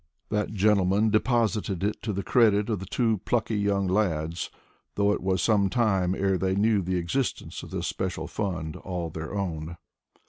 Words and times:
That 0.29 0.51
gentleman 0.53 1.11
deposited 1.11 1.83
it 1.83 2.01
to 2.01 2.11
the 2.11 2.23
credit 2.23 2.69
of 2.71 2.79
the 2.79 2.87
two 2.87 3.19
plucky 3.19 3.59
young 3.59 3.85
lads, 3.87 4.49
though 4.95 5.11
it 5.13 5.21
was 5.21 5.43
some 5.43 5.69
time 5.69 6.15
ere 6.15 6.39
they 6.39 6.55
knew 6.55 6.81
the 6.81 6.97
existence 6.97 7.61
of 7.61 7.69
this 7.69 7.85
special 7.85 8.25
fund, 8.25 8.75
all 8.77 9.11
their 9.11 9.31
own. 9.35 9.77